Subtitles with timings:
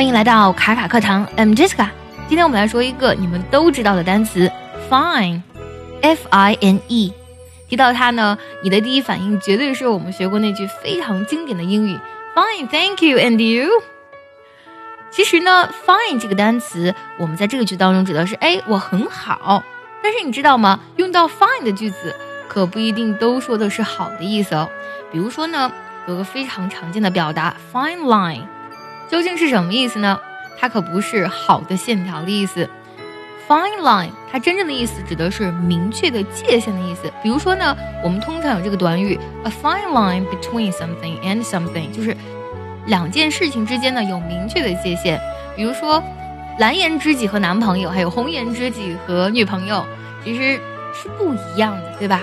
[0.00, 1.90] 欢迎来到卡卡课堂，I'm Jessica。
[2.26, 4.50] 今天我们来说一个你们都知道的单词
[4.88, 7.12] ，fine，f i n e。
[7.68, 11.98] 提到它呢，你的第一反应绝对是我们学过那句非常经典的英语
[12.34, 13.68] ，Fine，Thank you，and you。
[15.10, 19.62] 其实呢，fine 这个单词，我们在这个句当中指的是，哎，我很好。
[20.02, 20.80] 但是你知道吗？
[20.96, 22.16] 用到 fine 的句子，
[22.48, 24.66] 可不一定都说的是好的意思哦。
[25.12, 25.70] 比如说呢，
[26.06, 28.44] 有个非常常见的表达，fine line。
[29.10, 30.18] 究竟是什么意思呢？
[30.58, 32.68] 它可不是好的线条的意思。
[33.48, 37.12] Fine line，它真正的意思指的是明确的界限的意思。
[37.20, 42.16] 比如说呢，我们通常有这个短语，a fine line between something and something，就是
[42.86, 45.20] 两件事情之间呢有明确的界限。
[45.56, 46.00] 比如说，
[46.60, 49.84] 蓝颜知己和男朋友，还有红颜知己和女朋友，
[50.24, 50.54] 其实
[50.94, 52.20] 是不一样的，对吧？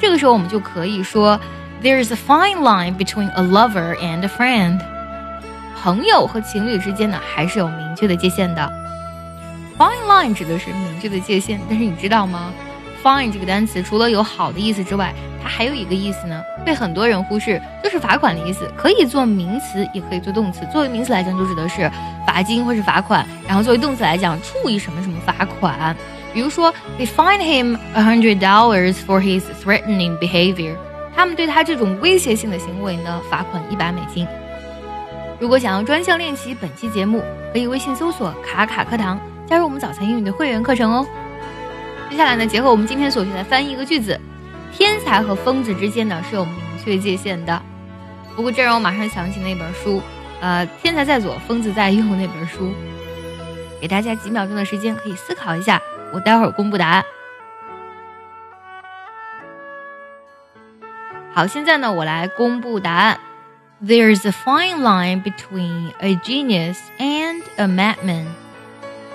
[0.00, 1.38] 这个时候我们就可以说
[1.82, 4.80] ，there is a fine line between a lover and a friend。
[5.86, 8.72] 朋友和情侣之间呢，还是有明确的界限的。
[9.78, 12.52] Fine line 指的是明确的界限，但是你知道吗
[13.04, 20.66] ？Fine 这个单词除了有好的意思之外，它还有一个意思呢，被很多人忽视，就是罚款的意思，可以做名词，也可以做动词。
[20.72, 21.88] 作为名词来讲，就指的是
[22.26, 25.96] 罚金或是罚款；然后作为动词来讲，处以什么什么罚款。
[26.34, 30.74] 比如说，They fine him a hundred dollars for his threatening behavior。
[31.14, 34.26] 他们对他这种威胁性的行为呢，罚款一百美金。
[35.38, 41.06] 如果想要专项练习本期节目，可以微信搜索“卡卡课堂”，加入我们早餐英语的会员课程哦。
[42.08, 44.18] 接下来呢，结合我们今天所学的翻译一个句子：
[44.72, 47.60] 天才和疯子之间呢是有明确界限的。
[48.34, 50.00] 不过这让我马上想起那本书，
[50.40, 52.72] 呃，天才在左，疯子在右那本书。
[53.78, 55.82] 给大家几秒钟的时间可以思考一下，
[56.14, 57.04] 我待会儿公布答案。
[61.34, 63.20] 好，现在呢，我来公布答案。
[63.83, 68.27] There's a fine line between a genius and a madman.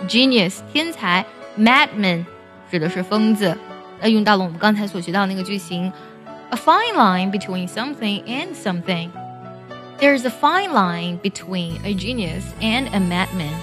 [0.09, 1.25] Genius 天才，
[1.57, 2.25] madman
[2.71, 3.57] 指的是疯子。
[4.01, 5.93] 那用到了我们刚才所学到那个句型，
[6.51, 9.11] a fine line between something and something.
[9.99, 13.55] There's a fine line between a genius and a madman.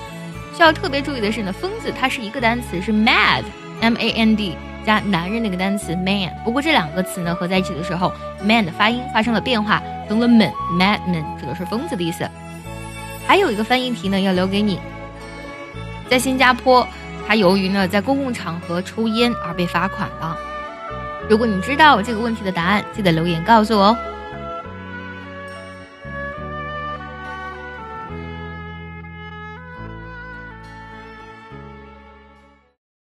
[0.56, 4.56] 需要特别注意的是呢，疯子它是一个单词，是 mad，m a n d。
[4.85, 8.13] 加男人那个单词 man，不过这两个词呢合在一起的时候
[8.43, 12.29] ，man 的发音发生了变化，成了 man，madman 指的是疯子的意思。
[13.27, 14.81] 还有一个翻译题呢要留给你，
[16.09, 16.87] 在新加坡，
[17.27, 20.37] 他由于呢在公共场合抽烟而被罚款了。
[21.29, 23.97] 如果你知道这个问题的答案，记得留言告诉我哦。